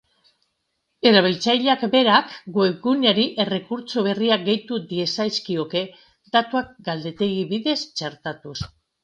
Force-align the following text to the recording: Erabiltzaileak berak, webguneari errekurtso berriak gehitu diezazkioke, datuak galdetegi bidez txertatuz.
Erabiltzaileak 1.09 1.83
berak, 1.91 2.31
webguneari 2.59 3.25
errekurtso 3.43 4.05
berriak 4.09 4.47
gehitu 4.49 4.81
diezazkioke, 4.95 5.85
datuak 6.39 6.73
galdetegi 6.91 7.47
bidez 7.55 7.79
txertatuz. 7.87 8.59